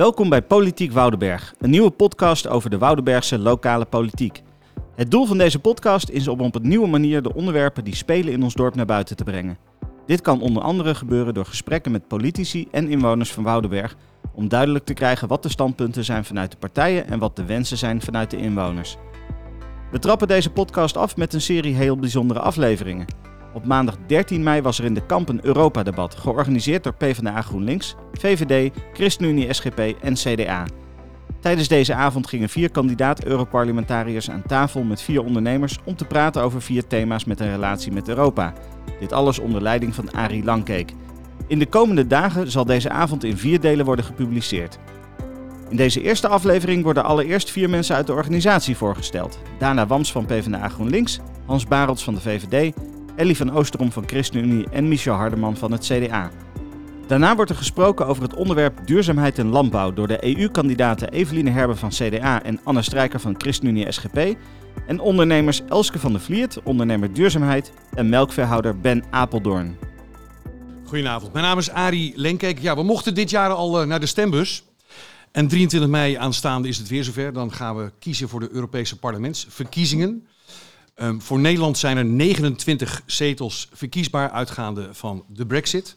[0.00, 4.42] Welkom bij Politiek Woudenberg, een nieuwe podcast over de Woudenbergse lokale politiek.
[4.94, 8.32] Het doel van deze podcast is om op een nieuwe manier de onderwerpen die spelen
[8.32, 9.58] in ons dorp naar buiten te brengen.
[10.06, 13.96] Dit kan onder andere gebeuren door gesprekken met politici en inwoners van Woudenberg
[14.34, 17.78] om duidelijk te krijgen wat de standpunten zijn vanuit de partijen en wat de wensen
[17.78, 18.96] zijn vanuit de inwoners.
[19.90, 23.06] We trappen deze podcast af met een serie heel bijzondere afleveringen.
[23.52, 27.96] Op maandag 13 mei was er in de Kamp een Europa-debat, georganiseerd door PvdA GroenLinks,
[28.12, 30.64] VVD, ChristenUnie SGP en CDA.
[31.40, 36.62] Tijdens deze avond gingen vier kandidaat-Europarlementariërs aan tafel met vier ondernemers om te praten over
[36.62, 38.52] vier thema's met een relatie met Europa.
[39.00, 40.94] Dit alles onder leiding van Arie Langkeek.
[41.46, 44.78] In de komende dagen zal deze avond in vier delen worden gepubliceerd.
[45.68, 49.38] In deze eerste aflevering worden allereerst vier mensen uit de organisatie voorgesteld.
[49.58, 52.74] Dana Wams van PvdA GroenLinks, Hans Barels van de VVD,
[53.20, 56.30] Ellie van Oosterom van ChristenUnie en Michel Hardeman van het CDA.
[57.06, 61.76] Daarna wordt er gesproken over het onderwerp duurzaamheid en landbouw door de EU-kandidaten Eveline Herben
[61.76, 64.36] van CDA en Anne Strijker van ChristenUnie SGP
[64.86, 69.76] en ondernemers Elske van der Vliert, ondernemer duurzaamheid en melkveehouder Ben Apeldoorn.
[70.84, 72.58] Goedenavond, mijn naam is Arie Lenkeek.
[72.58, 74.64] Ja, we mochten dit jaar al uh, naar de stembus.
[75.32, 77.32] En 23 mei aanstaande is het weer zover.
[77.32, 80.26] Dan gaan we kiezen voor de Europese parlementsverkiezingen.
[81.02, 85.96] Um, voor Nederland zijn er 29 zetels verkiesbaar uitgaande van de brexit.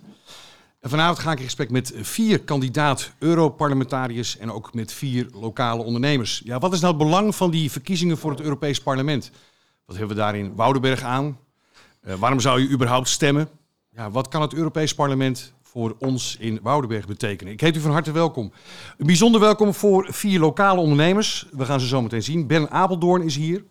[0.81, 6.41] Vanavond ga ik in gesprek met vier kandidaat-Europarlementariërs en ook met vier lokale ondernemers.
[6.45, 9.31] Ja, wat is nou het belang van die verkiezingen voor het Europees Parlement?
[9.85, 11.37] Wat hebben we daar in Woudenberg aan?
[12.07, 13.49] Uh, waarom zou je überhaupt stemmen?
[13.89, 17.53] Ja, wat kan het Europees Parlement voor ons in Woudenberg betekenen?
[17.53, 18.51] Ik heet u van harte welkom.
[18.97, 21.47] Een bijzonder welkom voor vier lokale ondernemers.
[21.51, 22.47] We gaan ze zo meteen zien.
[22.47, 23.63] Ben Apeldoorn is hier.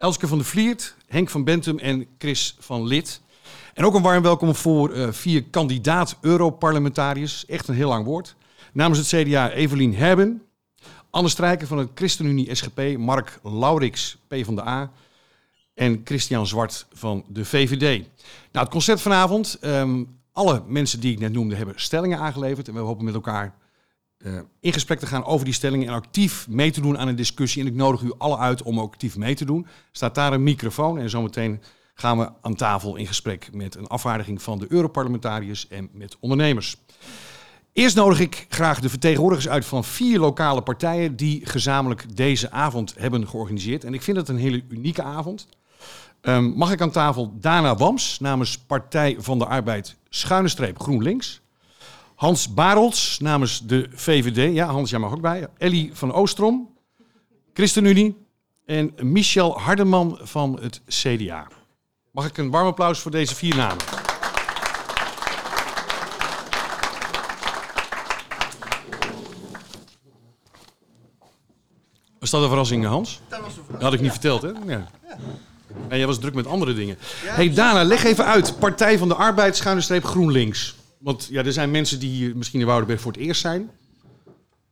[0.00, 3.20] Elske van der Vliert, Henk van Bentum en Chris van Lid.
[3.74, 7.46] En ook een warm welkom voor uh, vier kandidaat-Europarlementariërs.
[7.46, 8.36] Echt een heel lang woord.
[8.72, 10.42] Namens het CDA Evelien Herben,
[11.10, 14.90] Anne Strijker van het ChristenUnie SGP, Mark Laurix, P van de A
[15.74, 17.98] en Christian Zwart van de VVD.
[18.52, 19.58] Nou, het concept vanavond.
[19.64, 22.68] Um, alle mensen die ik net noemde hebben stellingen aangeleverd.
[22.68, 23.54] En we hopen met elkaar
[24.22, 27.16] uh, in gesprek te gaan over die stellingen en actief mee te doen aan een
[27.16, 27.62] discussie.
[27.62, 29.66] En ik nodig u alle uit om ook actief mee te doen.
[29.92, 31.62] Staat daar een microfoon en zometeen
[31.94, 36.76] gaan we aan tafel in gesprek met een afvaardiging van de Europarlementariërs en met ondernemers.
[37.72, 42.94] Eerst nodig ik graag de vertegenwoordigers uit van vier lokale partijen die gezamenlijk deze avond
[42.98, 43.84] hebben georganiseerd.
[43.84, 45.48] En ik vind het een hele unieke avond.
[46.22, 51.40] Um, mag ik aan tafel Dana Wams namens Partij van de Arbeid Schuine Streep GroenLinks.
[52.20, 54.54] Hans Barels namens de VVD.
[54.54, 55.48] Ja, Hans, jij mag ook bij.
[55.58, 56.68] Ellie van Oostrom,
[57.52, 58.26] ChristenUnie.
[58.66, 61.48] En Michel Hardeman van het CDA.
[62.10, 63.84] Mag ik een warm applaus voor deze vier namen?
[72.18, 73.20] Was dat een verrassing, Hans?
[73.28, 73.72] Dat was een verrassing.
[73.72, 74.48] Dat had ik niet verteld, hè?
[74.66, 74.86] Ja.
[75.88, 76.98] En jij was druk met andere dingen.
[77.24, 78.58] hey Dana, leg even uit.
[78.58, 80.78] Partij van de Arbeid, schuine streep GroenLinks.
[81.00, 83.70] Want ja, er zijn mensen die hier misschien in Woudenberg voor het eerst zijn.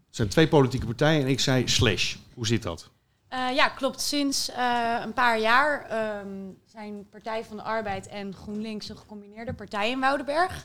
[0.07, 2.17] Het zijn twee politieke partijen en ik zei slash.
[2.35, 2.91] Hoe zit dat?
[3.33, 4.01] Uh, ja, klopt.
[4.01, 5.87] Sinds uh, een paar jaar
[6.21, 10.65] um, zijn Partij van de Arbeid en GroenLinks een gecombineerde partij in Woudenberg.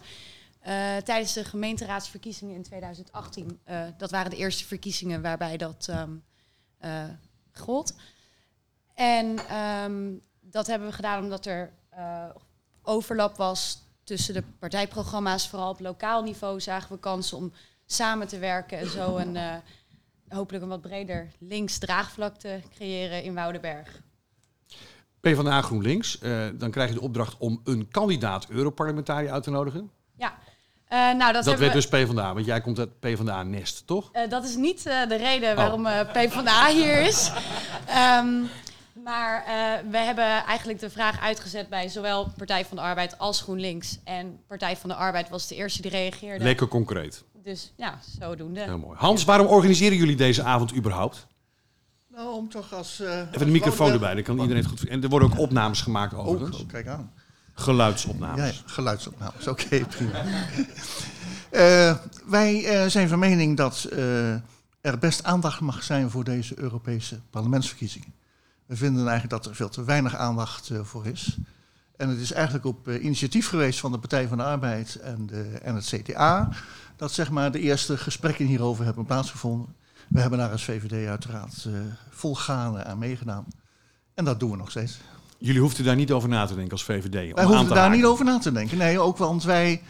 [0.68, 3.60] Uh, tijdens de gemeenteraadsverkiezingen in 2018,
[3.98, 6.24] dat waren de eerste verkiezingen waarbij dat um,
[7.52, 7.96] gold.
[8.94, 11.74] En um, dat hebben we gedaan omdat er
[12.82, 15.50] overlap was tussen de partijprogramma's.
[15.50, 17.54] Vooral op lokaal niveau zagen we kansen om
[17.86, 19.38] samen te werken en zo een
[20.34, 24.02] hopelijk een wat breder links draagvlak te creëren in Woudenberg.
[25.20, 29.92] PvdA GroenLinks, uh, dan krijg je de opdracht om een kandidaat Europarlementariër uit te nodigen.
[30.16, 30.34] Ja.
[30.90, 31.80] Uh, nou, dat dat werd we...
[31.80, 34.10] dus PvdA, want jij komt uit PvdA-nest, toch?
[34.14, 35.56] Uh, dat is niet de reden oh.
[35.56, 37.32] waarom PvdA hier is.
[38.20, 38.50] um,
[39.04, 39.44] maar
[39.90, 44.00] we hebben eigenlijk de vraag uitgezet bij zowel Partij van de Arbeid als GroenLinks.
[44.04, 46.44] En Partij van de Arbeid was de eerste die reageerde.
[46.44, 47.24] Lekker concreet.
[47.44, 48.62] Dus ja, zodoende.
[48.62, 48.98] Heel mooi.
[48.98, 51.28] Hans, waarom organiseren jullie deze avond überhaupt?
[52.08, 53.00] Nou, om toch als...
[53.02, 54.88] Uh, Even de microfoon erbij, dan kan iedereen het goed...
[54.88, 56.62] En er worden ook opnames gemaakt overigens.
[56.62, 57.14] Oh, kijk aan.
[57.54, 58.40] Geluidsopnames.
[58.40, 60.24] Ja, ja geluidsopnames, oké, okay, prima.
[61.52, 63.88] uh, wij uh, zijn van mening dat
[64.82, 68.14] er best aandacht mag zijn voor deze Europese parlementsverkiezingen.
[68.66, 71.38] We vinden eigenlijk dat er veel te weinig aandacht voor is.
[71.98, 75.42] En het is eigenlijk op initiatief geweest van de Partij van de Arbeid en, de,
[75.44, 76.50] en het CDA
[76.96, 79.76] dat zeg maar, de eerste gesprekken hierover hebben plaatsgevonden.
[80.10, 81.74] We hebben daar als VVD uiteraard uh,
[82.10, 83.46] volgaande aan meegedaan.
[84.14, 85.00] En dat doen we nog steeds.
[85.38, 87.34] Jullie hoefden daar niet over na te denken als VVD?
[87.34, 88.78] Wij hoefden daar niet over na te denken.
[88.78, 89.82] Nee, ook want wij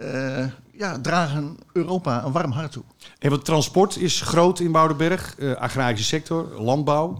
[0.00, 2.84] uh, ja, dragen Europa een warm hart toe.
[3.18, 7.18] En want transport is groot in Woudenberg, uh, agrarische sector, landbouw.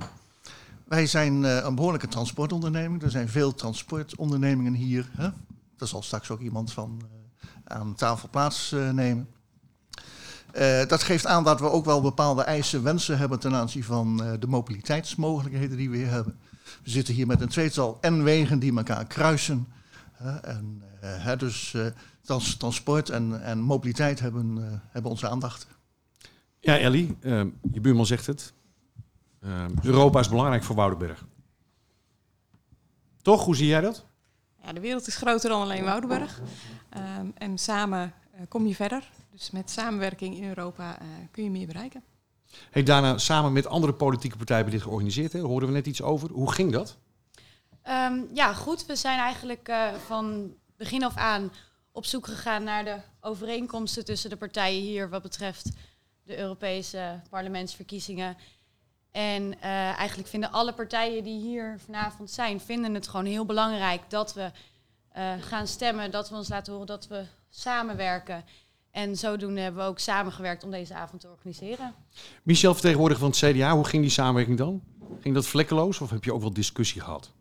[0.86, 3.02] Wij zijn uh, een behoorlijke transportonderneming.
[3.02, 5.08] Er zijn veel transportondernemingen hier.
[5.16, 5.28] Hè?
[5.76, 7.08] Daar zal straks ook iemand van uh,
[7.64, 9.28] aan tafel plaatsnemen.
[10.88, 14.46] dat geeft aan dat we ook wel bepaalde eisen, wensen hebben ten aanzien van de
[14.46, 16.38] mobiliteitsmogelijkheden die we hier hebben.
[16.82, 19.66] We zitten hier met een tweetal N-wegen die elkaar kruisen.
[20.42, 20.82] en,
[21.38, 21.74] dus
[22.26, 25.66] trans transport en, en mobiliteit hebben, uh, hebben onze aandacht.
[26.60, 28.52] Ja, Ellie, uh, je buurman zegt het.
[29.46, 31.26] Uh, Europa is belangrijk voor Woudenberg.
[33.22, 33.44] Toch?
[33.44, 34.04] Hoe zie jij dat?
[34.62, 36.40] Ja, de wereld is groter dan alleen Woudenberg.
[36.96, 39.10] Um, en samen uh, kom je verder.
[39.32, 42.02] Dus met samenwerking in Europa uh, kun je meer bereiken.
[42.70, 45.32] Hey, daarna samen met andere politieke partijen dit georganiseerd.
[45.32, 45.40] Hè?
[45.40, 46.30] Hoorden we net iets over.
[46.30, 46.96] Hoe ging dat?
[47.88, 48.86] Um, ja, goed.
[48.86, 51.52] We zijn eigenlijk uh, van begin af aan
[51.92, 55.70] op zoek gegaan naar de overeenkomsten tussen de partijen hier wat betreft
[56.22, 58.36] de Europese parlementsverkiezingen.
[59.16, 59.64] En uh,
[59.98, 64.50] eigenlijk vinden alle partijen die hier vanavond zijn, vinden het gewoon heel belangrijk dat we
[65.16, 68.44] uh, gaan stemmen, dat we ons laten horen dat we samenwerken.
[68.90, 71.94] En zodoende hebben we ook samengewerkt om deze avond te organiseren.
[72.42, 74.82] Michel, vertegenwoordiger van het CDA, hoe ging die samenwerking dan?
[75.20, 77.32] Ging dat vlekkeloos of heb je ook wel discussie gehad?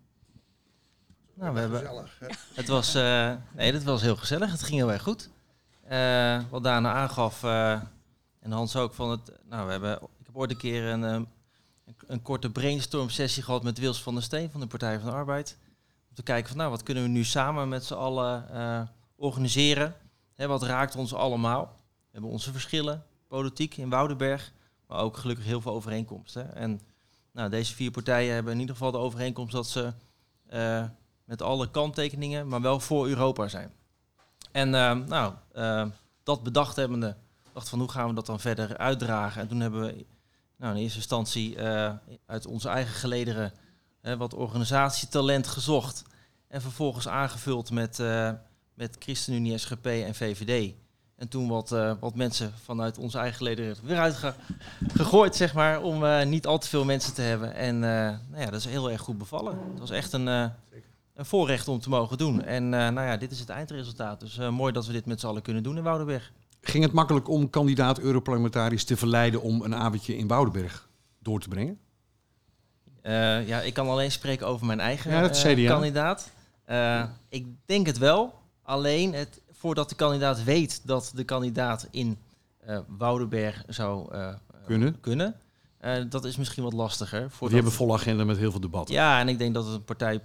[1.33, 2.19] Nou, we hebben, gezellig,
[2.53, 4.51] het was, uh, nee, het was heel gezellig.
[4.51, 5.29] Het ging heel erg goed.
[5.91, 7.71] Uh, wat Dana aangaf, uh,
[8.39, 11.27] en Hans ook, van het, nou, we hebben, ik heb ooit een keer een,
[12.07, 15.15] een, korte brainstorm sessie gehad met Wils van der Steen van de Partij van de
[15.15, 15.57] Arbeid.
[16.09, 19.95] Om te kijken van, nou, wat kunnen we nu samen met z'n allen organiseren?
[20.33, 21.75] Hè, wat raakt ons allemaal?
[21.75, 24.51] We hebben onze verschillen, politiek in Woudenberg,
[24.87, 26.55] maar ook gelukkig heel veel overeenkomsten.
[26.55, 26.81] En
[27.31, 29.93] nou, deze vier partijen hebben in ieder geval de overeenkomst dat ze
[31.23, 33.71] met alle kanttekeningen, maar wel voor Europa zijn.
[34.51, 35.33] En uh, nou,
[36.23, 37.15] dat bedacht hebbende,
[37.53, 39.41] dacht van hoe gaan we dat dan verder uitdragen.
[39.41, 40.05] En toen hebben we
[40.57, 41.91] nou, in eerste instantie uh,
[42.25, 43.53] uit onze eigen gelederen
[44.17, 46.03] wat organisatietalent gezocht.
[46.47, 47.97] En vervolgens aangevuld met,
[48.73, 50.73] met ChristenUnie, SGP en VVD.
[51.15, 51.69] En toen wat,
[51.99, 56.85] wat mensen vanuit onze eigen gelederen weer uitgegooid, zeg maar, om niet al te veel
[56.85, 57.53] mensen te hebben.
[57.53, 59.57] En nou ja, dat is heel erg goed bevallen.
[59.69, 60.51] Het was echt een
[61.15, 62.43] een voorrecht om te mogen doen.
[62.43, 64.19] En nou ja, dit is het eindresultaat.
[64.19, 66.31] Dus mooi dat we dit met z'n allen kunnen doen in Woudenberg.
[66.67, 70.89] Ging het makkelijk om kandidaat Europarlementariërs te verleiden om een avondje in Woudenberg
[71.19, 71.79] door te brengen?
[73.03, 76.31] Uh, ja, ik kan alleen spreken over mijn eigen ja, kandidaat.
[77.29, 78.33] ik denk het wel.
[78.63, 82.17] Alleen het, voordat de kandidaat weet dat de kandidaat in
[82.87, 84.15] Woudenberg zou
[84.65, 84.99] kunnen.
[85.01, 85.35] kunnen
[86.09, 87.31] dat is misschien wat lastiger.
[87.39, 88.95] Die hebben volle agenda met heel veel debatten.
[88.95, 90.19] Ja, en ik denk dat het een partij uh,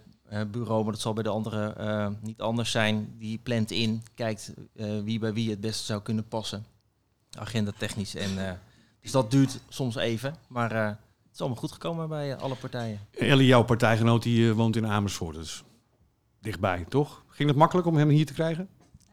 [0.51, 3.15] bureau, maar dat zal bij de andere uh, niet anders zijn.
[3.19, 6.65] Die plant in, kijkt uh, wie bij wie het beste zou kunnen passen.
[7.39, 8.15] Agenda technisch.
[8.15, 8.61] En,
[9.01, 10.99] dus dat duurt soms even, maar het
[11.33, 13.01] is allemaal goed gekomen bij alle partijen.
[13.11, 15.63] Ellie, jouw partijgenoot, die woont in Amersfoort, dus
[16.41, 17.23] dichtbij, toch?
[17.29, 18.69] Ging het makkelijk om hem hier te krijgen?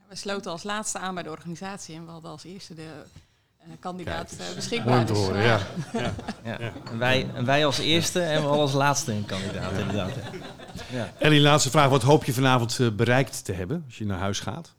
[0.09, 2.89] We sloten als laatste aan bij de organisatie en we hadden als eerste de
[3.79, 5.09] kandidaat Kijk, beschikbaar.
[5.09, 5.59] Horen, ja.
[5.93, 6.13] ja.
[6.43, 6.71] ja.
[6.85, 10.13] En, wij, en wij als eerste en we als laatste een kandidaat, inderdaad.
[10.91, 11.13] Ja.
[11.19, 11.89] Ellie, laatste vraag.
[11.89, 14.73] Wat hoop je vanavond uh, bereikt te hebben als je naar huis gaat?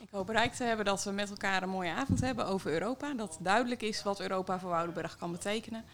[0.00, 3.14] Ik hoop bereikt te hebben dat we met elkaar een mooie avond hebben over Europa.
[3.14, 5.84] Dat duidelijk is wat Europa voor Woudenberg kan betekenen.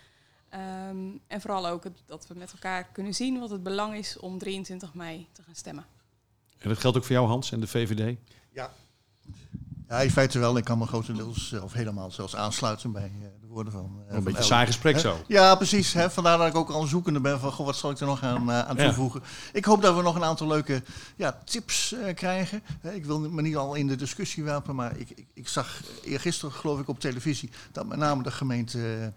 [0.88, 4.18] Um, en vooral ook het, dat we met elkaar kunnen zien wat het belang is
[4.18, 5.85] om 23 mei te gaan stemmen.
[6.59, 8.16] En dat geldt ook voor jou, Hans, en de VVD?
[8.52, 8.71] Ja,
[9.90, 10.56] ja, in feite wel.
[10.56, 14.02] Ik kan me grotendeels of helemaal zelfs aansluiten bij uh, de woorden van.
[14.09, 15.16] Uh, een beetje saai gesprek zo.
[15.26, 15.92] Ja, precies.
[15.92, 16.11] Hè.
[16.11, 18.50] Vandaar dat ik ook al zoekende ben van goh, wat zal ik er nog aan,
[18.50, 19.20] uh, aan toevoegen.
[19.25, 19.50] Ja.
[19.52, 20.82] Ik hoop dat we nog een aantal leuke
[21.16, 22.62] ja, tips krijgen.
[22.82, 26.54] ik wil me niet al in de discussie werpen, maar ik, ik, ik zag eergisteren
[26.54, 29.12] geloof ik op televisie dat met name de gemeente.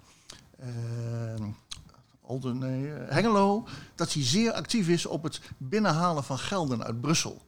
[2.22, 7.42] Olden, nee, Hengelo, dat hij zeer actief is op het binnenhalen van gelden uit Brussel.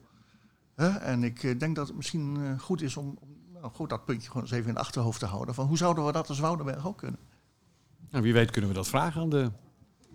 [0.76, 4.04] En ik uh, denk dat het misschien uh, goed is om, om nou, goed, dat
[4.04, 5.54] puntje gewoon eens even in het achterhoofd te houden.
[5.54, 7.20] Van hoe zouden we dat als Woudenberg ook kunnen?
[8.10, 9.50] Nou, wie weet kunnen we dat vragen aan de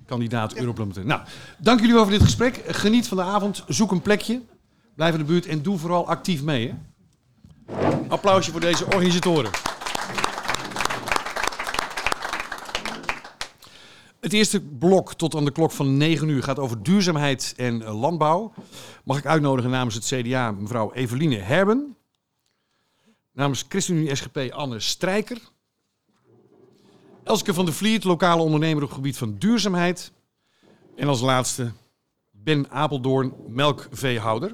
[0.06, 0.60] kandidaat ja.
[0.60, 1.16] Europarlementariër.
[1.16, 2.64] Nou, dank jullie wel voor dit gesprek.
[2.68, 3.64] Geniet van de avond.
[3.68, 4.42] Zoek een plekje.
[4.96, 6.68] Blijf in de buurt en doe vooral actief mee.
[6.68, 6.76] Hè?
[8.08, 9.52] Applausje voor deze organisatoren.
[14.22, 18.54] Het eerste blok tot aan de klok van 9 uur gaat over duurzaamheid en landbouw.
[19.04, 21.96] Mag ik uitnodigen namens het CDA mevrouw Eveline Herben.
[23.32, 25.38] Namens ChristenUnie SGP Anne Strijker.
[27.24, 30.12] Elske van der Vliet, lokale ondernemer op het gebied van duurzaamheid.
[30.96, 31.72] En als laatste
[32.32, 34.52] Ben Apeldoorn, melkveehouder.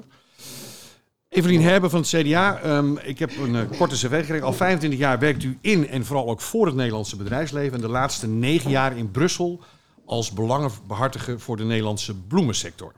[1.28, 2.60] Evelien Herben van het CDA.
[2.60, 4.46] Ehm, ik heb een eh, korte cv gekregen.
[4.46, 7.74] Al 25 jaar werkt u in en vooral ook voor het Nederlandse bedrijfsleven.
[7.74, 9.60] En de laatste negen jaar in Brussel
[10.04, 12.92] als belangenbehartiger voor de Nederlandse bloemensector.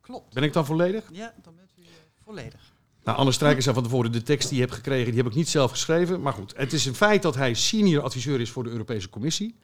[0.00, 0.34] Klopt.
[0.34, 1.04] Ben ik dan volledig?
[1.12, 1.88] Ja, dan bent u eh,
[2.24, 2.72] volledig.
[3.04, 5.36] Nou, Anne Strijker zei van tevoren, de tekst die je hebt gekregen, die heb ik
[5.36, 6.20] niet zelf geschreven.
[6.20, 9.54] Maar goed, het is een feit dat hij senior adviseur is voor de Europese Commissie.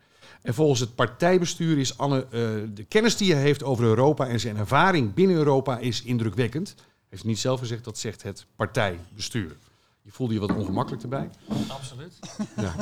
[0.43, 2.41] En volgens het partijbestuur is Anne, eh,
[2.75, 6.75] de kennis die hij heeft over Europa en zijn ervaring binnen Europa is indrukwekkend.
[7.15, 9.57] Heeft niet zelf gezegd, dat zegt het partijbestuur.
[10.03, 11.31] Je voelde je wat ongemakkelijk erbij.
[11.69, 12.19] Absoluut.
[12.57, 12.75] Ja.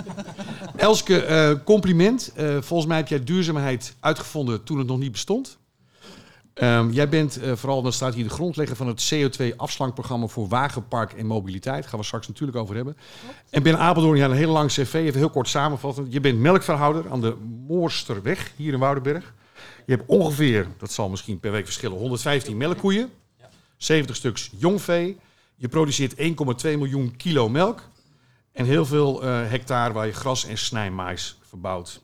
[0.76, 2.32] Elske, eh, compliment.
[2.34, 5.58] Eh, volgens mij heb jij duurzaamheid uitgevonden toen het nog niet bestond.
[6.54, 11.12] Ehm, jij bent uh, vooral, dan staat hier de grondlegger van het CO2-afslankprogramma voor wagenpark
[11.12, 11.80] en mobiliteit.
[11.80, 12.96] Daar gaan we straks natuurlijk over hebben.
[13.50, 16.06] En Ben Apeldoorn, ja, een hele lang cv, even heel kort samenvatten.
[16.08, 17.36] Je bent melkverhouder aan de
[17.66, 19.34] Moorsterweg, hier in Woudenberg.
[19.86, 23.10] Je hebt ongeveer, dat zal misschien per week verschillen, 115 melkkoeien.
[23.82, 25.18] 70 stuks jongvee.
[25.56, 26.20] Je produceert 1,2
[26.62, 27.82] miljoen kilo melk.
[28.52, 32.02] En heel veel uh, hectare waar je gras en snijmais verbouwt.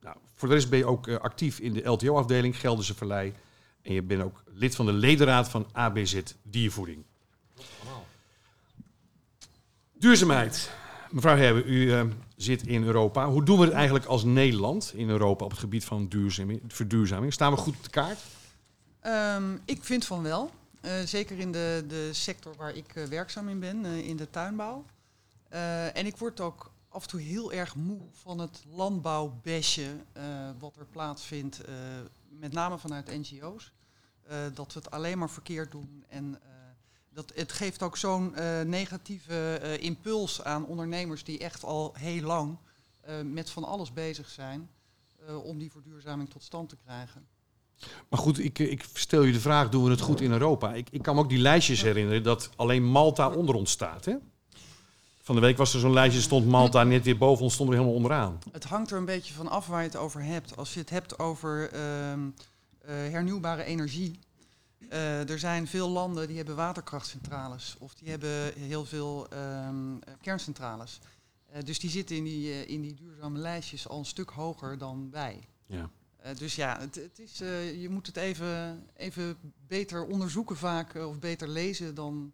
[0.00, 3.34] Nou, voor de rest ben je ook uh, actief in de LTO-afdeling Gelderse Verlei.
[3.82, 7.04] En je bent ook lid van de ledenraad van ABZ Diervoeding.
[9.92, 10.70] Duurzaamheid.
[11.10, 12.02] Mevrouw Herbe, u uh,
[12.36, 13.28] zit in Europa.
[13.28, 17.32] Hoe doen we het eigenlijk als Nederland in Europa op het gebied van duurzaming, verduurzaming?
[17.32, 18.18] Staan we goed op de kaart?
[19.36, 20.50] Um, ik vind van wel.
[20.82, 24.84] Uh, zeker in de, de sector waar ik uh, werkzaam in ben, in de tuinbouw.
[25.92, 29.96] en ik word ook af en toe heel erg moe van het landbouwbesje
[30.58, 31.60] wat er plaatsvindt
[32.28, 33.72] met name vanuit NGO's,
[34.54, 36.04] dat we het alleen maar verkeerd doen.
[36.08, 36.40] En
[37.08, 38.34] dat, het geeft ook zo'n
[38.66, 42.58] negatieve impuls aan ondernemers die echt al heel lang
[43.22, 44.70] met van alles bezig zijn
[45.42, 47.26] om die verduurzaming tot stand te krijgen.
[48.08, 50.74] Maar goed, ik, ik stel je de vraag, doen we het goed in Europa?
[50.74, 54.14] Ik, ik kan me ook die lijstjes herinneren dat alleen Malta onder ons staat, hè?
[55.22, 57.74] Van de week was er zo'n lijstje, stond Malta net weer boven ons, stond er
[57.74, 58.38] helemaal onderaan.
[58.52, 60.56] Het hangt er een beetje van af waar je het over hebt.
[60.56, 62.18] Als je het hebt over uh, uh,
[62.86, 64.18] hernieuwbare energie.
[64.92, 69.26] Uh, er zijn veel landen die hebben waterkrachtcentrales of die hebben heel veel
[69.66, 71.00] um, kerncentrales.
[71.64, 75.40] dus die zitten in die, in die duurzame lijstjes al een stuk hoger dan wij.
[75.66, 75.90] Ja.
[76.38, 77.38] Dus ja, het, het is,
[77.80, 79.36] je moet het even, even
[79.66, 82.32] beter onderzoeken vaak of beter lezen dan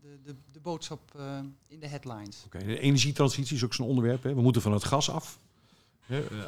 [0.00, 1.20] de, de, de boodschap
[1.66, 2.42] in de headlines.
[2.46, 4.22] Oké, okay, de energietransitie is ook zo'n onderwerp.
[4.22, 4.34] Hè?
[4.34, 5.38] We moeten van het gas af.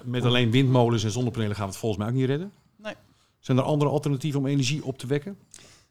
[0.05, 2.53] Met alleen windmolens en zonnepanelen gaan we het volgens mij ook niet redden.
[2.77, 2.95] Nee.
[3.39, 5.39] Zijn er andere alternatieven om energie op te wekken?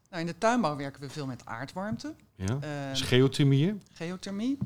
[0.10, 2.14] Nou, in de tuinbouw werken we veel met aardwarmte.
[2.36, 2.90] Ja.
[2.90, 3.78] Dus geothermie?
[3.92, 4.58] Geothermie.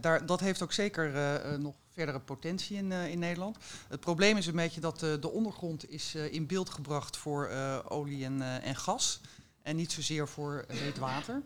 [0.00, 1.12] Daar, dat heeft ook zeker
[1.60, 3.56] nog verdere potentie in, in Nederland.
[3.88, 7.50] Het probleem is een beetje dat de ondergrond is in beeld gebracht voor
[7.88, 9.20] olie en, en gas.
[9.62, 11.42] En niet zozeer voor heet water.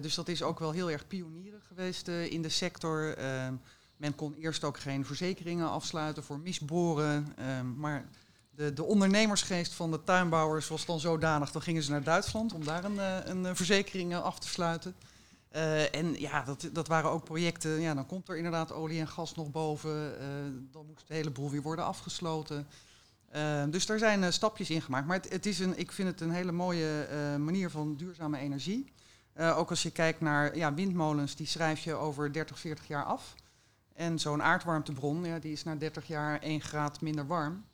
[0.00, 3.18] Dus dat is ook wel heel erg pionierig geweest in de sector.
[3.18, 3.48] Uh,
[3.96, 7.34] men kon eerst ook geen verzekeringen afsluiten voor misboren.
[7.76, 8.08] maar
[8.50, 12.64] de, de, ondernemersgeest van de tuinbouwers was dan zodanig, dan gingen ze naar Duitsland om
[12.64, 14.94] daar een, een verzekering af te sluiten.
[15.90, 17.80] En ja, dat, dat waren ook projecten.
[17.80, 20.14] Ja, dan komt er inderdaad olie en gas nog boven.
[20.70, 22.66] dan moest de hele boel weer worden afgesloten.
[23.70, 25.06] dus daar zijn stapjes in gemaakt.
[25.06, 27.08] Maar het, het, is een, ik vind het een hele mooie
[27.38, 28.92] manier van duurzame energie.
[29.36, 33.34] Ook als je kijkt naar ja, windmolens, die schrijf je over 30, 40 jaar af.
[33.92, 37.64] En zo'n aardwarmtebron, ja, die is na 30 jaar 1 graad minder warm.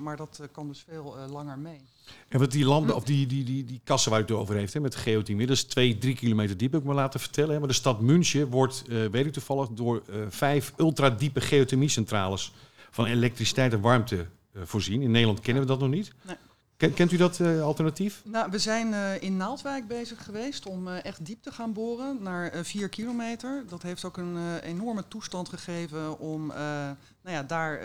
[0.00, 1.80] Maar dat kan dus veel langer mee.
[2.28, 4.74] En wat die landen, of die, die, die, die kassen waar u het over heeft,
[4.74, 7.52] hè, met geothermie, dat is 2, 3 kilometer diep, heb ik me laten vertellen.
[7.52, 7.58] Hè.
[7.58, 12.52] Maar de stad München wordt, weet ik toevallig, door vijf ultradiepe geothermiecentrales
[12.90, 14.26] van elektriciteit en warmte
[14.64, 15.02] voorzien.
[15.02, 16.12] In Nederland kennen we dat nog niet.
[16.22, 16.36] Nee.
[16.78, 18.22] Kent u dat uh, alternatief?
[18.24, 22.22] Nou, we zijn uh, in Naaldwijk bezig geweest om uh, echt diep te gaan boren
[22.22, 23.64] naar 4 kilometer.
[23.68, 27.80] Dat heeft ook een enorme toestand gegeven om nou ja, daar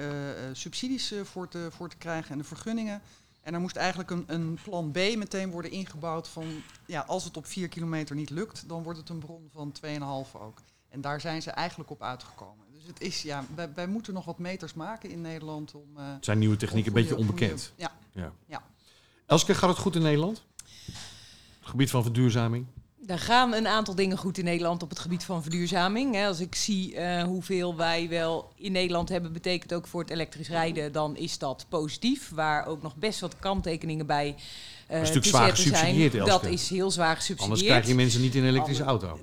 [0.51, 3.01] subsidies voor, te, voor te krijgen en de vergunningen.
[3.44, 6.46] En er moest eigenlijk een, een, plan B meteen worden ingebouwd van
[6.86, 10.42] ja, als het op 4 kilometer niet lukt, dan wordt het een bron van 2,5
[10.42, 10.62] ook.
[10.90, 12.66] En daar zijn ze eigenlijk op uitgekomen.
[12.72, 15.98] Dus het is, ja, wij, wij moeten nog wat meters maken in Nederland om.
[15.98, 17.72] het zijn nieuwe technieken, een beetje onbekend.
[17.76, 18.22] Goede, ja.
[18.22, 18.32] ja.
[18.46, 18.64] ja.
[19.26, 20.44] Elske, gaat het goed in Nederland?
[21.60, 22.66] Het gebied van verduurzaming?
[23.08, 26.26] Er gaan een aantal dingen goed in Nederland op het gebied van verduurzaming.
[26.26, 30.50] Als ik zie uh, hoeveel wij wel in Nederland hebben, betekent ook voor het elektrisch
[30.50, 32.30] rijden, dan is dat positief.
[32.30, 34.36] Waar ook nog best wat kanttekeningen bij
[34.92, 36.26] uh, een stuk zwaar gesubsidieerd.
[36.26, 37.60] Dat is heel zwaar gesubsidieerd.
[37.60, 39.20] Anders krijg je mensen niet in een elektrische auto.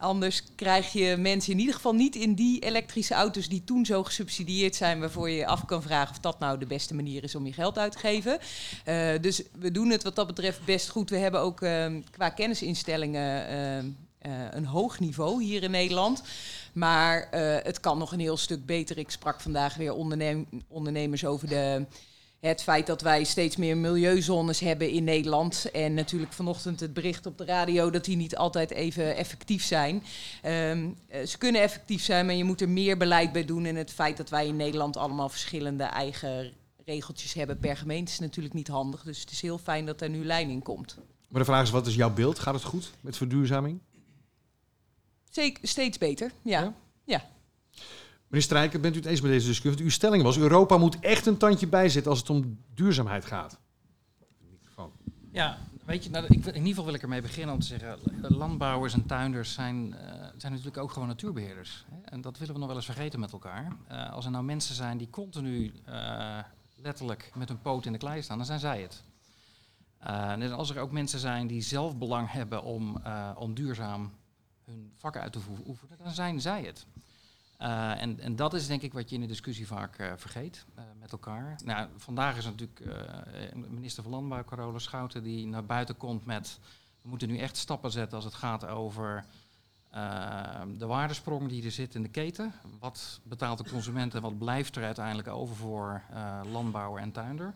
[0.00, 4.04] Anders krijg je mensen in ieder geval niet in die elektrische auto's die toen zo
[4.04, 7.46] gesubsidieerd zijn, waarvoor je af kan vragen of dat nou de beste manier is om
[7.46, 8.38] je geld uit te geven.
[8.86, 11.10] Uh, dus we doen het wat dat betreft best goed.
[11.10, 13.52] We hebben ook uh, qua kennisinstellingen
[14.26, 16.22] uh, een hoog niveau hier in Nederland.
[16.72, 17.28] Maar
[17.62, 18.98] het kan nog een heel stuk beter.
[18.98, 21.86] Ik sprak vandaag weer ondernem ondernemers over de
[22.40, 25.70] het feit dat wij steeds meer milieuzones hebben in Nederland.
[25.70, 30.02] En natuurlijk vanochtend het bericht op de radio dat die niet altijd even effectief zijn.
[30.46, 33.64] Um, ze kunnen effectief zijn, maar je moet er meer beleid bij doen.
[33.64, 36.52] En het feit dat wij in Nederland allemaal verschillende eigen
[36.84, 39.02] regeltjes hebben per gemeente is natuurlijk niet handig.
[39.02, 40.96] Dus het is heel fijn dat er nu lijn in komt.
[41.28, 42.38] Maar de vraag is, wat is jouw beeld?
[42.38, 43.80] Gaat het goed met verduurzaming?
[45.30, 46.60] Zeker, steeds beter, ja.
[46.60, 46.74] ja.
[48.30, 49.84] Meneer Strijker, bent u het eens met deze discussie?
[49.84, 53.58] Uw stelling was, Europa moet echt een tandje bijzetten als het om duurzaamheid gaat.
[55.32, 57.98] Ja, weet je, nou, ik, in ieder geval wil ik ermee beginnen om te zeggen,
[58.20, 59.96] landbouwers en tuinders zijn, uh,
[60.36, 61.84] zijn natuurlijk ook gewoon natuurbeheerders.
[61.90, 62.00] Hè?
[62.00, 63.76] En dat willen we nog wel eens vergeten met elkaar.
[63.90, 66.38] Uh, als er nou mensen zijn die continu uh,
[66.76, 69.02] letterlijk met hun poot in de klei staan, dan zijn zij het.
[69.98, 73.02] en als er ook mensen zijn die zelf belang hebben om,
[73.36, 74.12] om duurzaam
[74.64, 76.86] hun vak uit te oefenen, dan zijn zij het.
[77.62, 80.64] Uh, en, en, dat is denk ik wat je in de discussie vaak uh, vergeet
[80.78, 81.58] uh, met elkaar.
[81.64, 82.82] Nou, vandaag is natuurlijk
[83.54, 86.58] minister van Landbouw, Carola Schouten, die naar buiten komt met...
[87.02, 89.24] we moeten nu echt stappen zetten als het gaat over
[90.78, 92.52] de waardesprong die er zit in de keten.
[92.78, 96.02] Wat betaalt de consument en wat blijft er uiteindelijk over voor
[96.50, 97.54] landbouwer en tuinder?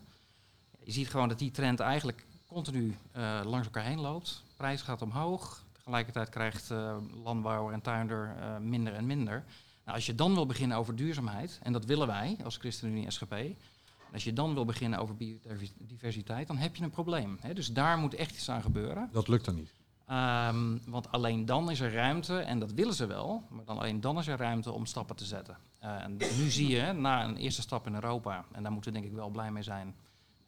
[0.83, 2.97] Je ziet gewoon dat die trend eigenlijk continu
[3.43, 4.43] langs elkaar heen loopt.
[4.57, 5.63] Prijs gaat omhoog.
[5.71, 6.69] Tegelijkertijd krijgt
[7.23, 9.43] landbouwer en tuinder minder en minder.
[9.85, 13.35] Nou, als je dan wil beginnen over duurzaamheid, en dat willen wij als ChristenUnie SGP,
[14.13, 17.37] als je dan wil beginnen over biodiversiteit, dan heb je een probleem.
[17.41, 17.53] Hè?
[17.53, 19.09] Dus daar moet echt iets aan gebeuren.
[19.11, 19.73] Dat lukt dan niet.
[20.11, 24.01] Um, want alleen dan is er ruimte, en dat willen ze wel, maar dan alleen
[24.01, 25.57] dan is er ruimte om stappen te zetten.
[25.83, 28.99] Uh, en nu zie je, na een eerste stap in Europa, en daar moeten we
[28.99, 29.95] denk ik wel blij mee zijn,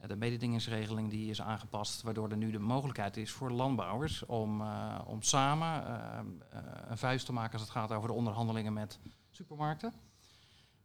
[0.06, 5.00] de mededingingsregeling die is aangepast, waardoor er nu de mogelijkheid is voor landbouwers om, uh,
[5.06, 9.00] om samen uh, een vuist te maken als het gaat over de onderhandelingen met
[9.38, 9.94] supermarkten.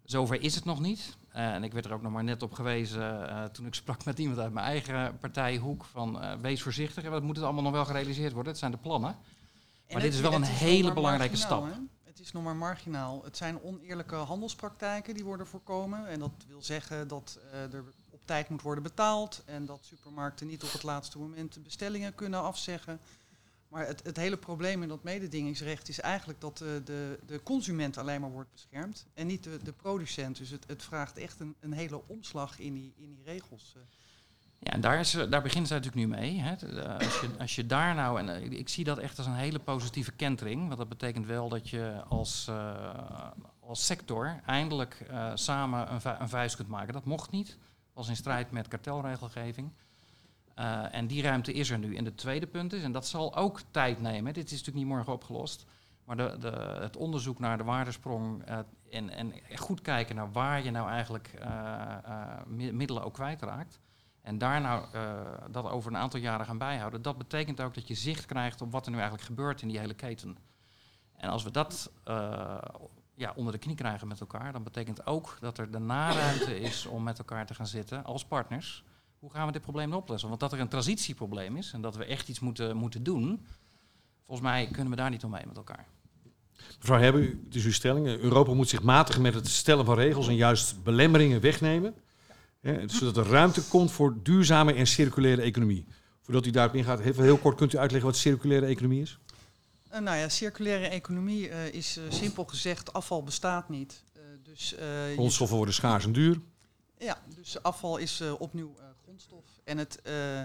[0.04, 1.16] Zover is het nog niet.
[1.34, 4.04] Uh, en ik werd er ook nog maar net op gewezen uh, toen ik sprak
[4.04, 7.04] met iemand uit mijn eigen partijhoek van uh, wees voorzichtig.
[7.04, 8.52] Dat moet het allemaal nog wel gerealiseerd worden.
[8.52, 9.10] Het zijn de plannen.
[9.10, 9.18] En
[9.92, 11.64] maar dit is wel een hele belangrijke stap.
[11.64, 11.72] Hè?
[12.02, 13.24] Het is nog maar marginaal.
[13.24, 16.08] Het zijn oneerlijke handelspraktijken die worden voorkomen.
[16.08, 19.42] En dat wil zeggen dat er op tijd moet worden betaald.
[19.44, 23.00] En dat supermarkten niet op het laatste moment de bestellingen kunnen afzeggen.
[23.72, 27.98] Maar het, het, hele probleem in dat mededingingsrecht is eigenlijk dat de, de, de consument
[27.98, 30.36] alleen maar wordt beschermd en niet de, de producent.
[30.36, 33.74] Dus het, het vraagt echt een, een hele omslag in die, in die regels.
[33.76, 33.82] Eh.
[34.58, 36.40] Ja, en daar, is, daar beginnen ze natuurlijk nu mee.
[36.40, 36.50] Hè.
[36.98, 39.58] Als, je, als je daar nou, en eh, ik zie dat echt als een hele
[39.58, 42.50] positieve kentering, want dat betekent wel dat je als,
[43.60, 46.92] als sector eindelijk samen een, een vuist kunt maken.
[46.92, 47.58] Dat mocht niet,
[47.92, 49.72] was in strijd met kartelregelgeving.
[50.58, 51.96] Uh, en die ruimte is er nu.
[51.96, 54.86] En de tweede punt is, en dat zal ook tijd nemen, dit is natuurlijk niet
[54.86, 55.66] morgen opgelost,
[56.04, 58.58] maar de, de, het onderzoek naar de waardesprong uh,
[58.90, 63.80] en, en goed kijken naar waar je nou eigenlijk uh, middelen ook kwijtraakt.
[64.22, 64.86] En daar nou
[65.50, 68.72] dat over een aantal jaren gaan bijhouden, dat betekent ook dat je zicht krijgt op
[68.72, 70.36] wat er nu eigenlijk gebeurt in die hele keten.
[71.16, 71.92] En als we dat
[73.14, 76.86] ja, onder de knie krijgen met elkaar, dan betekent ook dat er daarna ruimte is
[76.86, 78.84] om met elkaar te gaan zitten als partners
[79.22, 80.28] hoe gaan we dit probleem oplossen?
[80.28, 83.46] Want dat er een transitieprobleem is en dat we echt iets moeten, moeten doen,
[84.26, 85.86] volgens mij kunnen we daar niet omheen met elkaar.
[86.78, 88.06] Mevrouw Hebben, het is uw stelling.
[88.06, 91.94] Europa moet zich matigen met het stellen van regels en juist belemmeringen wegnemen.
[92.60, 95.86] Hè, zodat er ruimte komt voor duurzame en circulaire economie.
[96.20, 99.18] Voordat u daarop ingaat, heel, heel kort kunt u uitleggen wat circulaire economie is?
[99.92, 104.04] Uh, nou ja, circulaire economie uh, is uh, simpel gezegd, afval bestaat niet.
[104.42, 104.74] dus,
[105.12, 106.40] Grondstoffen worden schaars en duur.
[106.98, 108.74] Ja, dus afval is opnieuw
[109.12, 109.44] grondstof.
[109.64, 110.42] En het, uh,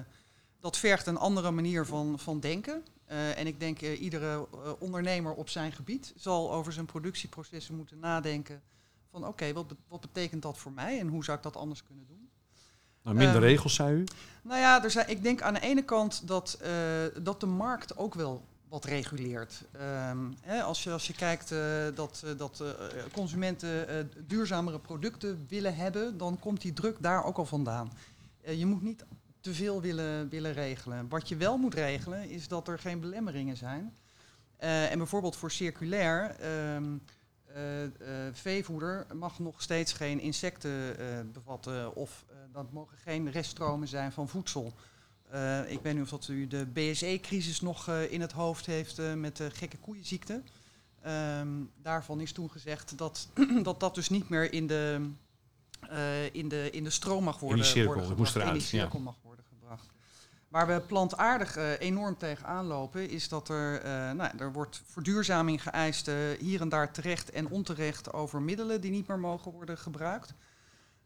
[0.59, 2.83] dat vergt een andere manier van, van denken.
[3.11, 4.47] Uh, en ik denk uh, iedere
[4.79, 8.61] ondernemer op zijn gebied zal over zijn productieprocessen moeten nadenken
[9.11, 11.55] van oké, okay, wat, be wat betekent dat voor mij en hoe zou ik dat
[11.55, 12.29] anders kunnen doen?
[13.01, 14.03] Nou, minder regels, zei u?
[14.41, 16.59] Nou ja, er zijn, ik denk aan de ene kant dat,
[17.21, 19.63] dat de markt ook wel wat reguleert.
[20.09, 21.59] Um, hè, als, je, als je kijkt uh,
[21.95, 22.69] dat, uh, dat uh,
[23.13, 27.91] consumenten duurzamere producten willen hebben, dan komt die druk daar ook al vandaan.
[28.47, 29.05] Eh, je moet niet
[29.39, 31.09] te veel willen, willen regelen.
[31.09, 33.95] Wat je wel moet regelen is dat er geen belemmeringen zijn.
[34.59, 36.35] Uh, en bijvoorbeeld voor circulair,
[36.75, 37.01] um,
[38.31, 40.95] veevoeder mag nog steeds geen insecten
[41.33, 44.73] bevatten of dat mogen geen reststromen zijn van voedsel.
[45.67, 49.51] ik weet niet of dat u de BSE-crisis nog in het hoofd heeft met de
[49.51, 50.41] gekke koeienziekte.
[51.01, 51.49] Ehm,
[51.81, 53.29] daarvan is toen gezegd dat,
[53.63, 55.09] dat dat dus niet meer in de,
[56.31, 58.97] in de, in de stroom mag worden, in die cirkel, worden eruit, in die cirkel
[58.97, 59.03] ja.
[59.03, 59.89] mag worden gebracht.
[60.47, 65.61] Waar we plantaardig uh, enorm tegenaan lopen, is dat er, uh, nou, er wordt verduurzaming
[65.61, 70.33] geëist hier en daar terecht en onterecht over middelen die niet meer mogen worden gebruikt.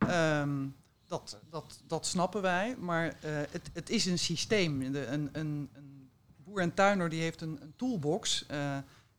[0.09, 0.75] Um,
[1.07, 3.15] dat, dat, dat snappen wij, maar
[3.49, 4.81] het, het is een systeem.
[4.81, 5.29] een, een,
[5.73, 6.09] een
[6.43, 8.45] boer en tuinder die heeft een, een toolbox.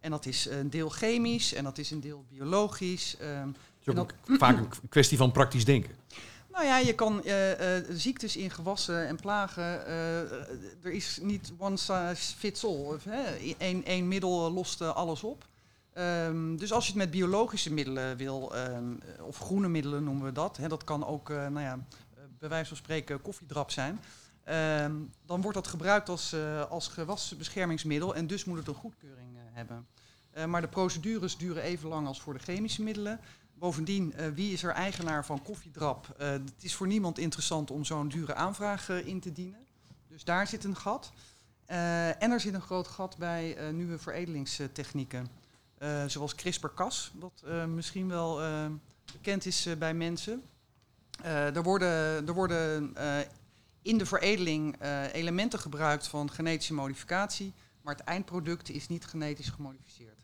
[0.03, 3.17] En dat is een deel chemisch en dat is een deel biologisch.
[3.21, 5.95] Um, het is ook vaak een kwestie van praktisch denken.
[6.51, 9.83] Nou ja, je kan uh, uh, ziektes in gewassen en plagen.
[9.89, 10.21] Uh,
[10.83, 12.99] er is niet one size fits all.
[13.59, 15.45] Eén, één middel lost alles op.
[15.99, 20.33] Um, dus als je het met biologische middelen wil, um, of groene middelen noemen we
[20.33, 20.57] dat.
[20.57, 21.79] Hè, dat kan ook, nou ja,
[22.39, 24.01] bij wijze van spreken koffiedrap zijn.
[24.49, 26.35] Um, dan wordt dat gebruikt als,
[26.69, 29.87] als gewasbeschermingsmiddel en dus moet het een goedkeuring hebben.
[30.35, 33.21] Uh, maar de procedures duren even lang als voor de chemische middelen.
[33.55, 36.15] Bovendien, wie is er eigenaar van koffiedrap?
[36.17, 39.67] Het is voor niemand interessant om zo'n dure aanvraag in te dienen.
[40.09, 41.13] Dus daar zit een gat.
[41.67, 45.27] en er zit een groot gat bij nieuwe veredelingstechnieken.
[46.07, 48.41] zoals CRISPR-Cas, wat misschien wel
[49.13, 50.43] bekend is bij mensen.
[51.23, 52.95] er worden, er worden
[53.83, 60.21] in de veredeling elementen gebruikt van genetische modificatie maar het eindproduct is niet genetisch gemodificeerd.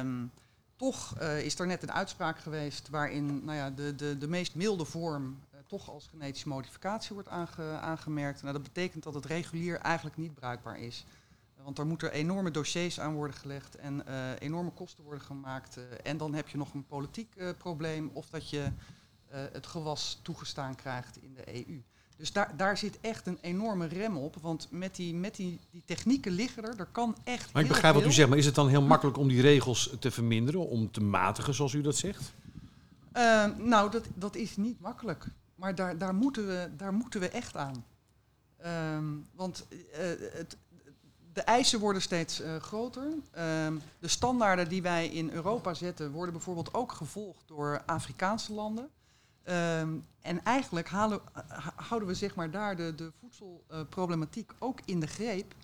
[0.00, 0.30] Um,
[0.76, 4.54] toch uh, is er net een uitspraak geweest waarin nou ja, de, de, de meest
[4.54, 8.42] milde vorm uh, toch als genetische modificatie wordt aange, aangemerkt.
[8.42, 11.04] Nou, dat betekent dat het regulier eigenlijk niet bruikbaar is.
[11.58, 14.04] Uh, want er moeten enorme dossiers aan worden gelegd en
[14.38, 15.78] enorme kosten worden gemaakt.
[16.02, 18.72] en dan heb je nog een politiek probleem of dat je
[19.28, 21.82] het gewas toegestaan krijgt in de EU.
[22.16, 24.36] Dus daar, daar zit echt een enorme rem op.
[24.40, 26.78] Want met die, met die, die technieken liggen er.
[26.78, 27.52] Er kan echt.
[27.52, 29.96] Maar ik begrijp wat u zegt, maar is het dan heel makkelijk om die regels
[30.00, 32.32] te verminderen, om te matigen, zoals u dat zegt?
[33.16, 35.26] Uh, nou, dat, dat is niet makkelijk.
[35.54, 37.84] Maar daar, daar, moeten, we, daar moeten we echt aan.
[38.96, 39.78] Um, want uh,
[40.32, 40.56] het,
[41.32, 43.02] de eisen worden steeds uh, groter.
[43.38, 48.88] Um, de standaarden die wij in Europa zetten, worden bijvoorbeeld ook gevolgd door Afrikaanse landen.
[49.48, 51.20] Um, en eigenlijk halen,
[51.76, 55.54] houden we zeg maar daar de, de voedselproblematiek ook in de greep,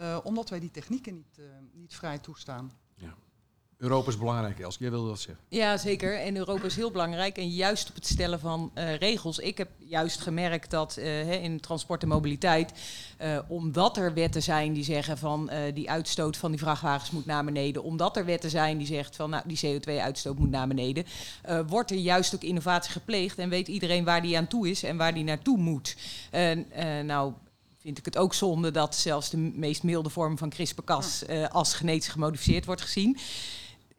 [0.00, 2.72] uh, omdat wij die technieken niet, uh, niet vrij toestaan.
[2.94, 3.14] Ja.
[3.84, 4.82] Europa is belangrijk, Elske.
[4.82, 5.44] Jij wilde dat zeggen.
[5.48, 6.20] Ja, zeker.
[6.20, 7.36] En Europa is heel belangrijk.
[7.36, 9.38] En juist op het stellen van uh, regels.
[9.38, 12.72] Ik heb juist gemerkt dat uh, in transport en mobiliteit,
[13.22, 17.44] uh, omdat er wetten zijn die zeggen van die uitstoot van die vrachtwagens moet naar
[17.44, 21.04] beneden, omdat er wetten zijn die zegt van nou, die CO2-uitstoot moet naar beneden,
[21.66, 24.96] wordt er juist ook innovatie gepleegd en weet iedereen waar die aan toe is en
[24.96, 25.96] waar die naartoe moet.
[27.04, 27.32] nou,
[27.78, 32.08] vind ik het ook zonde dat zelfs de meest milde vorm van CRISPR-Cas als genetisch
[32.08, 33.18] gemodificeerd wordt gezien.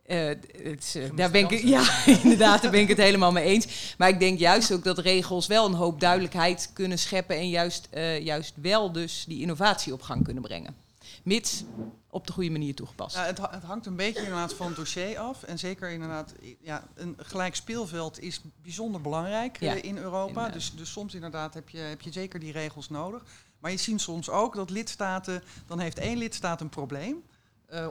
[0.07, 0.27] Uh,
[0.63, 3.95] het, uh, daar ben ik, ja, inderdaad, daar ben ik het helemaal mee eens.
[3.97, 7.87] Maar ik denk juist ook dat regels wel een hoop duidelijkheid kunnen scheppen en juist,
[7.93, 10.75] uh, juist wel dus die innovatie op gang kunnen brengen.
[11.23, 11.63] Mits
[12.09, 13.15] op de goede manier toegepast.
[13.15, 15.43] Ja, het, het, hangt een beetje inderdaad van het dossier af.
[15.43, 20.49] En zeker inderdaad, ja, een gelijk speelveld is bijzonder belangrijk ja, in Europa.
[20.49, 23.23] Dus, dus soms inderdaad heb je, heb je zeker die regels nodig.
[23.59, 27.23] Maar je ziet soms ook dat lidstaten, dan heeft één lidstaat een probleem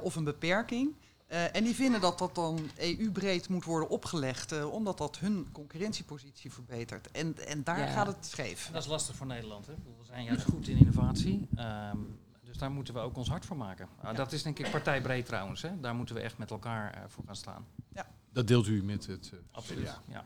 [0.03, 0.95] of een beperking.
[1.29, 5.49] Uh, en die vinden dat dat dan EU-breed moet worden opgelegd, uh, omdat dat hun
[5.53, 7.11] concurrentiepositie verbetert.
[7.11, 7.87] En, en daar ja.
[7.87, 8.69] gaat het scheef.
[8.73, 9.67] Dat is lastig voor Nederland.
[9.67, 9.73] Hè?
[9.73, 11.49] We zijn juist goed in innovatie.
[11.59, 13.89] Um, dus daar moeten we ook ons hart voor maken.
[13.99, 14.13] Uh, ja.
[14.13, 15.63] Dat is denk ik partijbreed trouwens.
[15.63, 15.81] Hè?
[15.81, 17.67] Daar moeten we echt met elkaar voor gaan staan.
[17.95, 18.07] Ja.
[18.33, 19.33] Dat deelt u met het...
[19.51, 20.25] Absoluut, ja.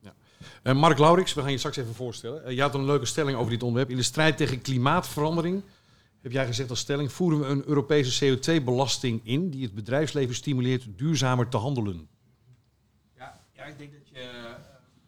[0.00, 0.14] ja.
[0.62, 0.74] ja.
[0.74, 2.54] Mark Laurix, we gaan je straks even voorstellen.
[2.54, 3.90] je had een leuke stelling over dit onderwerp.
[3.90, 5.62] In de strijd tegen klimaatverandering
[6.20, 10.98] heb jij gezegd als stelling, voeren we een Europese CO2-belasting in die het bedrijfsleven stimuleert
[10.98, 12.08] duurzamer te handelen?
[13.16, 14.54] Ja, ja ik denk dat je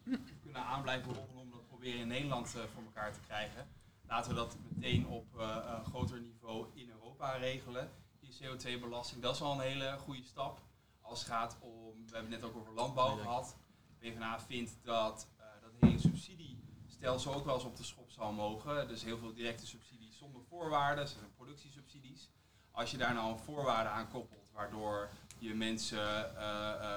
[0.05, 3.66] uh, kunnen aanblijven om dat proberen in Nederland uh, voor elkaar te krijgen.
[4.07, 7.90] Laten we dat meteen op uh, een groter niveau in Europa regelen.
[8.20, 10.61] Die CO2-belasting, dat is al een hele goede stap.
[11.01, 13.57] Als het gaat om, we hebben het net ook over landbouw gehad.
[13.98, 15.29] PvdA vindt dat
[15.62, 18.88] dat hele subsidiestelsel ook wel eens op de schop zal mogen.
[18.88, 22.30] Dus heel veel directe subsidies zonder voorwaarden, dat zijn productiesubsidies.
[22.70, 25.08] Als je daar nou een voorwaarde aan koppelt, waardoor
[25.38, 26.44] je mensen uh, uh,
[26.80, 26.96] uh,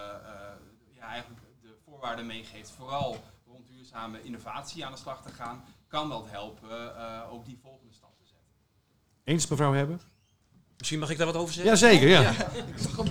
[0.96, 6.10] ja, eigenlijk de voorwaarden meegeeft, vooral rond duurzame innovatie aan de slag te gaan, kan
[6.10, 6.98] dat helpen
[7.30, 8.48] ook die volgende stap te zetten.
[9.24, 10.02] Eens mevrouw hebben?
[10.78, 11.72] Misschien mag ik daar wat over zeggen?
[11.72, 12.22] Jazeker, ja.
[12.22, 12.30] ja.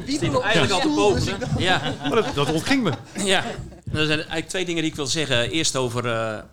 [0.05, 1.62] Ik zit eigenlijk al te pogen.
[1.62, 1.94] Ja.
[2.00, 2.92] Maar dat, dat ontging me.
[3.16, 3.44] Ja,
[3.92, 5.50] er zijn eigenlijk twee dingen die ik wil zeggen.
[5.50, 6.03] Eerst over,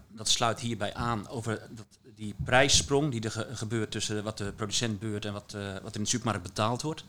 [0.08, 4.52] dat sluit hierbij aan, over dat die prijssprong die er ge gebeurt tussen wat de
[4.52, 7.04] producent beurt en wat, uh, wat in de supermarkt betaald wordt.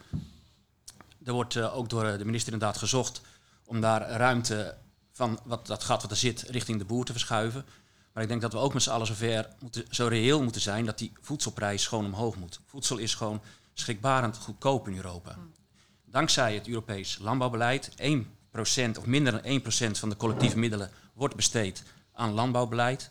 [1.25, 3.20] er wordt uh, ook door de minister inderdaad gezocht
[3.64, 4.77] om daar ruimte
[5.12, 7.64] van wat dat gat wat er zit richting de boer te verschuiven.
[8.12, 10.85] Maar ik denk dat we ook met z'n allen zover moeten, zo reëel moeten zijn
[10.85, 12.61] dat die voedselprijs gewoon omhoog moet.
[12.66, 13.40] Voedsel is gewoon
[13.75, 15.37] schrikbarend goedkoop in Europa.
[16.05, 21.83] Dankzij het Europees landbouwbeleid, 1% of minder dan 1% van de collectieve middelen wordt besteed
[22.12, 23.11] aan landbouwbeleid.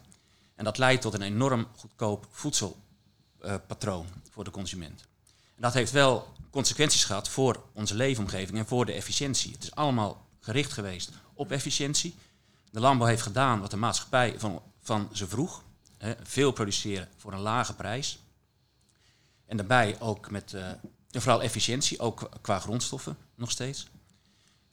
[0.62, 5.06] En dat leidt tot een enorm goedkoop voedselpatroon uh, voor de consument.
[5.56, 9.52] En dat heeft wel consequenties gehad voor onze leefomgeving en voor de efficiëntie.
[9.52, 12.15] Het is allemaal gericht geweest op efficiëntie.
[12.71, 15.63] De landbouw heeft gedaan wat de maatschappij van, van ze vroeg.
[16.24, 18.19] Veel produceren voor een lage prijs.
[19.45, 20.67] En daarbij ook met uh,
[21.12, 23.88] vooral efficiëntie, ook qua grondstoffen nog steeds.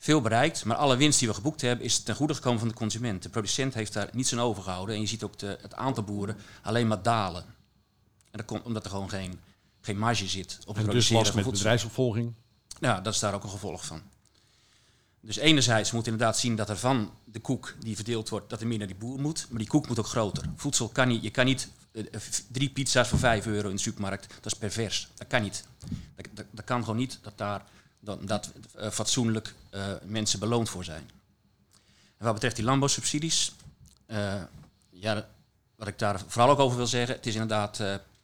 [0.01, 2.73] Veel bereikt, maar alle winst die we geboekt hebben is ten goede gekomen van de
[2.73, 3.23] consument.
[3.23, 6.37] De producent heeft daar niets aan overgehouden en je ziet ook de, het aantal boeren
[6.61, 7.43] alleen maar dalen.
[8.31, 9.39] En dat komt omdat er gewoon geen,
[9.81, 12.33] geen marge zit op het en dus last met bedrijfsopvolging?
[12.79, 14.01] Ja, dat is daar ook een gevolg van.
[15.21, 18.61] Dus enerzijds moet je inderdaad zien dat er van de koek die verdeeld wordt, dat
[18.61, 19.47] er meer naar die boer moet.
[19.49, 20.45] Maar die koek moet ook groter.
[20.55, 22.03] Voedsel kan niet, je kan niet uh,
[22.51, 25.09] drie pizza's voor vijf euro in de supermarkt, dat is pervers.
[25.15, 25.65] Dat kan niet.
[26.15, 27.63] Dat, dat, dat kan gewoon niet dat daar
[27.99, 31.09] dat, dat uh, fatsoenlijk uh, mensen beloond voor zijn.
[32.17, 33.53] En wat betreft die landbouwsubsidies,
[34.89, 35.27] ja,
[35.75, 37.77] wat ik daar vooral ook over wil zeggen, het is inderdaad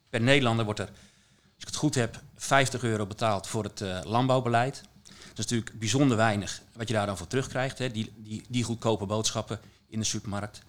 [0.09, 4.81] per Nederlander wordt er, als ik het goed heb, 50 euro betaald voor het landbouwbeleid.
[5.05, 7.77] Dat is natuurlijk bijzonder weinig wat je daar dan voor terugkrijgt.
[7.77, 10.61] Hè, die, die, die goedkope boodschappen in de supermarkt.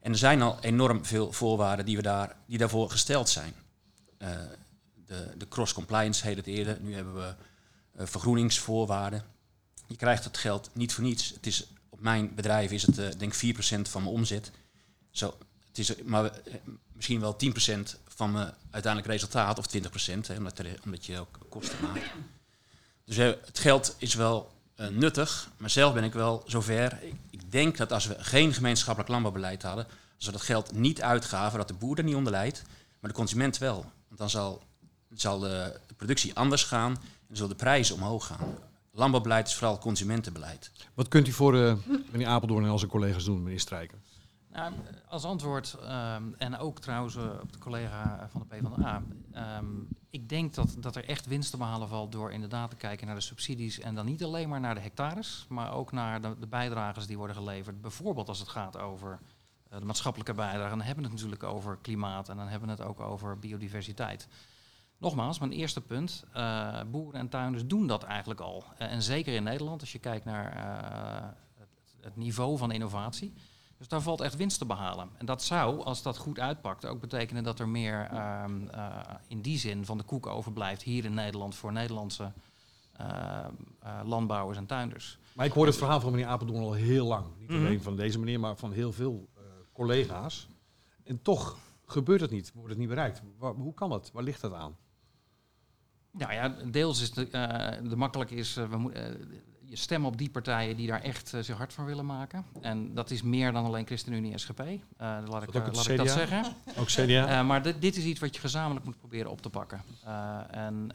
[0.00, 3.54] En er zijn al enorm veel voorwaarden die, we daar, die daarvoor gesteld zijn.
[5.06, 6.78] De, de cross-compliance heet het eerder.
[6.80, 7.34] Nu hebben we
[8.06, 9.24] vergroeningsvoorwaarden.
[9.86, 11.28] Je krijgt het geld niet voor niets.
[11.28, 13.38] Het is, op mijn bedrijf is het uh, denk 4%
[13.82, 14.50] van mijn omzet.
[15.10, 15.34] Zo,
[15.68, 16.30] het is maar
[16.92, 19.80] misschien wel 10% van mijn uiteindelijk resultaat, of 20%,
[20.26, 22.04] hè, omdat, omdat je ook kosten maakt.
[23.04, 24.52] Dus het geld is wel
[24.90, 27.02] nuttig, maar zelf ben ik wel zover.
[27.02, 31.02] Ik, ik, denk dat als we geen gemeenschappelijk landbouwbeleid hadden, als we dat geld niet
[31.02, 32.62] uitgaven, dat de boer er niet onder leidt,
[33.00, 33.84] maar de consument wel.
[34.08, 34.62] Want dan zal,
[35.14, 36.96] zal de, productie anders gaan
[37.30, 38.54] zullen de prijzen omhoog gaan.
[38.90, 40.72] Landbouwbeleid is vooral consumentenbeleid.
[40.94, 41.74] Wat kunt u voor uh,
[42.10, 43.98] meneer Apeldoorn en al zijn collega's doen, meneer Strijker?
[44.52, 44.72] Nou,
[45.08, 49.02] als antwoord, um, en ook trouwens uh, op de collega van de PvdA.
[49.58, 53.06] Um, ik denk dat, dat er echt winst te behalen valt door inderdaad te kijken
[53.06, 53.80] naar de subsidies.
[53.80, 57.16] En dan niet alleen maar naar de hectares, maar ook naar de, de bijdrages die
[57.16, 57.80] worden geleverd.
[57.80, 59.18] Bijvoorbeeld als het gaat over
[59.72, 60.68] uh, de maatschappelijke bijdrage.
[60.68, 64.28] Dan hebben we het natuurlijk over klimaat en dan hebben we het ook over biodiversiteit.
[64.98, 66.24] Nogmaals, mijn eerste punt.
[66.36, 68.64] Uh, boeren en tuinders doen dat eigenlijk al.
[68.72, 70.54] Uh, en zeker in Nederland, als je kijkt naar
[71.58, 71.68] het,
[72.00, 73.32] het niveau van innovatie.
[73.78, 75.08] Dus daar valt echt winst te behalen.
[75.18, 78.44] En dat zou, als dat goed uitpakt, ook betekenen dat er meer uh,
[79.28, 82.32] in die zin van de koek overblijft hier in Nederland voor Nederlandse
[84.04, 85.18] landbouwers en tuinders.
[85.32, 87.26] Maar ik hoor het verhaal van meneer Apeldoorn al heel lang.
[87.38, 87.80] Niet alleen mm -hmm.
[87.80, 89.28] van deze meneer, maar van heel veel
[89.72, 90.48] collega's.
[91.04, 91.56] En toch
[91.86, 93.22] gebeurt het niet, wordt het niet bereikt.
[93.38, 94.10] Waar, hoe kan dat?
[94.12, 94.76] Waar ligt dat aan?
[96.10, 97.28] Nou ja, deels is de,
[97.88, 99.28] de makkelijk is, we moeten
[99.68, 102.44] je stemmen op die partijen die daar echt uh, zich hard van willen maken.
[102.60, 104.60] En dat is meer dan alleen ChristenUnie en SGP.
[104.60, 106.44] Uh, laat ik, uh, laat ik dat zeggen.
[106.78, 107.42] Ook CDA.
[107.42, 109.82] maar dit, dit, is iets wat je gezamenlijk moet proberen op te pakken.
[110.50, 110.90] en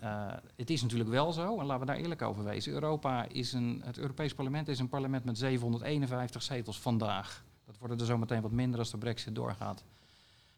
[0.55, 2.73] het is natuurlijk wel zo, en laten we daar eerlijk over wezen.
[2.73, 7.43] Europa is een, het Europees Parlement is een parlement met 751 zetels vandaag.
[7.65, 9.83] Dat worden er zometeen wat minder als de brexit doorgaat.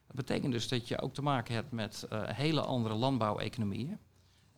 [0.07, 3.99] Dat betekent dus dat je ook te maken hebt met hele andere landbouweconomieën.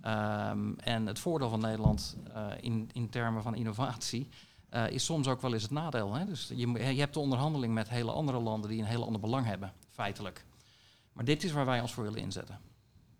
[0.07, 4.29] Um, en het voordeel van Nederland uh, in, in termen van innovatie
[4.73, 6.13] uh, is soms ook wel eens het nadeel.
[6.13, 6.25] Hè?
[6.25, 9.45] Dus je, je hebt de onderhandeling met hele andere landen die een heel ander belang
[9.45, 10.45] hebben, feitelijk.
[11.13, 12.59] Maar dit is waar wij ons voor willen inzetten.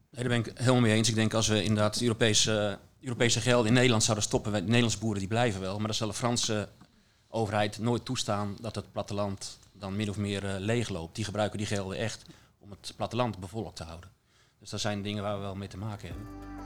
[0.09, 1.09] Daar ben ik helemaal mee eens.
[1.09, 5.19] Ik denk als we inderdaad Europese, Europese geld in Nederland zouden stoppen, de Nederlandse boeren
[5.19, 6.69] die blijven wel, maar dan zal de Franse
[7.27, 11.15] overheid nooit toestaan dat het platteland dan min of meer uh, leegloopt.
[11.15, 12.25] Die gebruiken die gelden echt
[12.59, 14.09] om het platteland bevolkt te houden.
[14.59, 16.56] Dus dat zijn dingen waar we wel mee te maken hebben.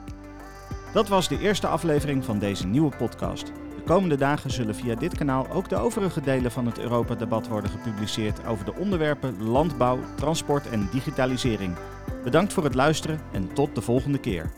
[0.93, 3.45] Dat was de eerste aflevering van deze nieuwe podcast.
[3.45, 7.71] De komende dagen zullen via dit kanaal ook de overige delen van het Europa-debat worden
[7.71, 11.75] gepubliceerd over de onderwerpen landbouw, transport en digitalisering.
[12.23, 14.49] Bedankt voor het luisteren en tot de volgende keer.